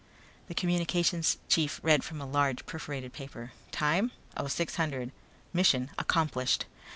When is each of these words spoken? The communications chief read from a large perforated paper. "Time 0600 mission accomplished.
The 0.47 0.55
communications 0.55 1.37
chief 1.47 1.79
read 1.83 2.03
from 2.03 2.19
a 2.19 2.25
large 2.25 2.65
perforated 2.65 3.13
paper. 3.13 3.51
"Time 3.71 4.11
0600 4.35 5.11
mission 5.53 5.91
accomplished. 5.99 6.65